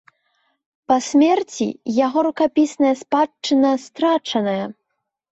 [0.91, 1.67] Па смерці
[2.05, 4.65] яго рукапісная спадчына страчаная.